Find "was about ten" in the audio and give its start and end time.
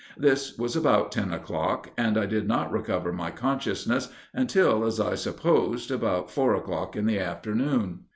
0.57-1.31